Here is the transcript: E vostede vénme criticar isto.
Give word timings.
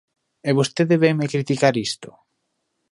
E 0.49 0.51
vostede 0.59 0.95
vénme 1.03 1.31
criticar 1.33 1.75
isto. 1.87 2.09